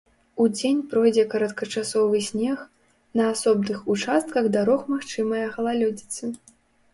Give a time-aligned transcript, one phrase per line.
[0.43, 2.63] Удзень пройдзе кароткачасовы снег,
[3.21, 6.33] на асобных участках дарог магчымая галалёдзіца.